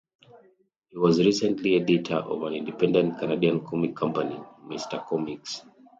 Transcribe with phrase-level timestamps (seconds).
[0.89, 5.05] He was recently editor of an independent Canadian comic company, Mr.
[5.05, 5.61] Comics.